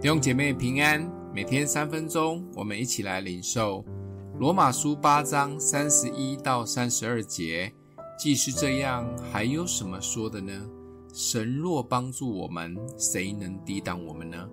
[0.00, 3.84] 弟兄姐妹平安，每天三分钟，我们一起来领受
[4.38, 7.70] 罗马书八章三十一到三十二节。
[8.18, 10.66] 既是这样，还有什么说的呢？
[11.12, 14.48] 神若帮助我们，谁能抵挡我们呢？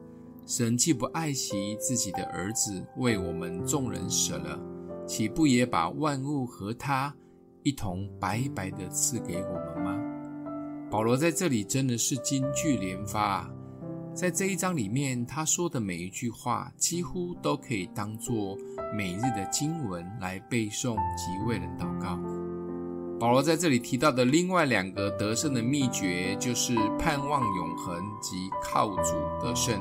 [0.46, 4.60] 神既不爱惜自己的儿子，为我们众人舍了，
[5.08, 7.16] 岂不也把万物和他
[7.64, 9.98] 一同白白的赐给我们吗？
[10.92, 13.54] 保罗在这里真的是金句连发啊！
[14.18, 18.58] 在这一章里面，他说的每一句话，几乎都可以当作
[18.92, 22.18] 每日的经文来背诵及为人祷告。
[23.20, 29.80] 保罗在这里提到的另外两个得胜的秘诀，就是盼望永恒及靠主得胜。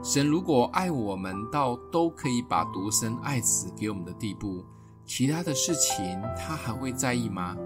[0.00, 4.64] 神如果爱我们到都可以把独生爱子给我们的地步，
[5.04, 7.56] 其他的事情他还会在意吗？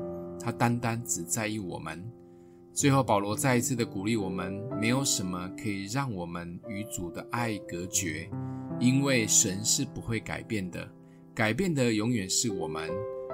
[0.42, 2.10] 他单单只在意我们。
[2.72, 8.30] 最后，保罗再一次的鼓励我们：没有什么可以让我们与主的爱隔绝，
[8.78, 10.88] 因为神是不会改变的，
[11.34, 12.88] 改变的永远是我们。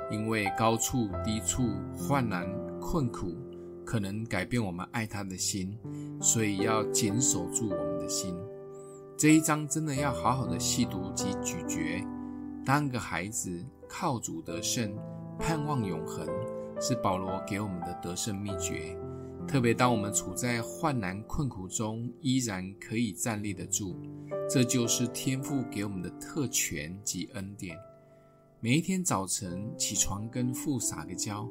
[0.08, 2.47] 因为高处、低处、患难、
[2.80, 3.34] 困苦，
[3.84, 5.77] 可能改变我们爱他的心，
[6.20, 8.32] 所以要谨守住我们的心。
[9.16, 12.06] 这一章真的要好好的细读及咀嚼。
[12.64, 14.97] 当个孩子靠主得胜，
[15.41, 16.25] 盼望永恒，
[16.80, 18.97] 是保罗给我们的得胜秘诀。
[19.47, 23.97] 特别当我们处在患难困苦中，依然可以站立得住，
[24.50, 27.77] 这就是天父给我们的特权及恩典。
[28.61, 31.48] 每一天早晨起床，跟父撒个娇，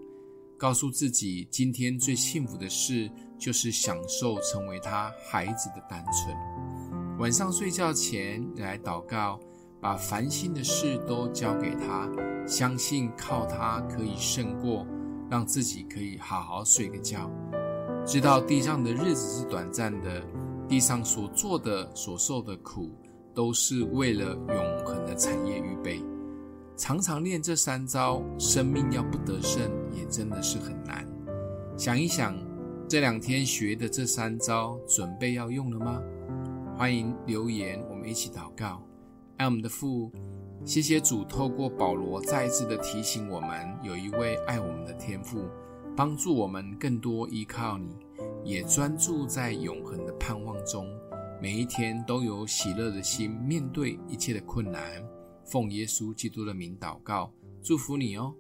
[0.57, 7.17] 告诉自己今天最幸福的事就是享受成为他孩子的单纯。
[7.17, 9.39] 晚上睡觉前来祷告，
[9.79, 12.09] 把烦心的事都交给他，
[12.45, 14.85] 相信靠他可以胜过，
[15.29, 17.31] 让自己可以好好睡个觉。
[18.05, 20.21] 知道地上的日子是短暂的，
[20.69, 22.91] 地上所做的、所受的苦，
[23.33, 26.03] 都是为了永恒的产业预备。
[26.77, 31.03] 常常练这三招，生命要不得胜，也真的是很难。
[31.75, 32.37] 想一想，
[32.87, 35.99] 这两天学的这三招，准备要用了吗？
[36.77, 38.83] 欢迎留言，我们一起祷告。
[39.37, 40.11] 爱我们的父，
[40.63, 45.39] 谢谢主，透过保罗再一次的提醒我们，有一位爱我们的天父。
[45.95, 47.95] 帮助我们更多依靠你，
[48.43, 50.85] 也专注在永恒的盼望中，
[51.41, 55.01] 每一天都有喜乐的心面对一切的困难。
[55.45, 57.31] 奉耶稣基督的名祷告，
[57.63, 58.35] 祝福你哦。